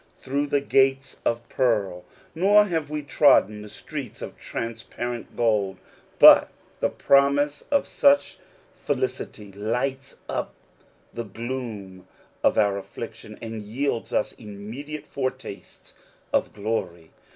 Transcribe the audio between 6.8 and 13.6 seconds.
promise of such felicity lights up the gloom of our affliction,